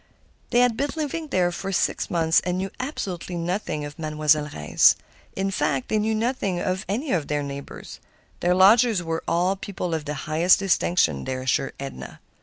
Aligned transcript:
They 0.49 0.61
had 0.61 0.75
been 0.75 0.89
living 0.95 1.27
there 1.27 1.51
for 1.51 1.71
six 1.71 2.09
months, 2.09 2.39
and 2.39 2.57
knew 2.57 2.71
absolutely 2.79 3.35
nothing 3.35 3.85
of 3.85 3.99
a 3.99 4.01
Mademoiselle 4.01 4.49
Reisz. 4.51 4.95
In 5.35 5.51
fact, 5.51 5.89
they 5.89 5.99
knew 5.99 6.15
nothing 6.15 6.59
of 6.59 6.87
any 6.89 7.11
of 7.11 7.27
their 7.27 7.43
neighbors; 7.43 7.99
their 8.39 8.55
lodgers 8.55 9.03
were 9.03 9.23
all 9.27 9.55
people 9.55 9.93
of 9.93 10.05
the 10.05 10.15
highest 10.25 10.57
distinction, 10.57 11.25
they 11.25 11.35
assured 11.35 11.73
Edna. 11.79 12.19